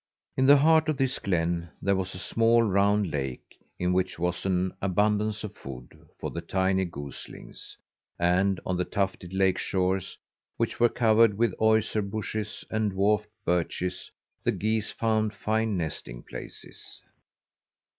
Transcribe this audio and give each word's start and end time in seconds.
In 0.35 0.47
the 0.47 0.57
heart 0.57 0.89
of 0.89 0.97
this 0.97 1.19
glen 1.19 1.69
there 1.79 1.95
was 1.95 2.15
a 2.15 2.17
small, 2.17 2.63
round 2.63 3.11
lake 3.11 3.59
in 3.77 3.93
which 3.93 4.17
was 4.17 4.47
an 4.47 4.73
abundance 4.81 5.43
of 5.43 5.55
food 5.55 6.07
for 6.19 6.31
the 6.31 6.41
tiny 6.41 6.85
goslings, 6.85 7.77
and 8.17 8.59
on 8.65 8.77
the 8.77 8.83
tufted 8.83 9.31
lake 9.31 9.59
shores 9.59 10.17
which 10.57 10.79
were 10.79 10.89
covered 10.89 11.37
with 11.37 11.53
osier 11.59 12.01
bushes 12.01 12.65
and 12.71 12.89
dwarfed 12.93 13.29
birches 13.45 14.09
the 14.43 14.51
geese 14.51 14.89
found 14.89 15.35
fine 15.35 15.77
nesting 15.77 16.23
places. 16.23 17.03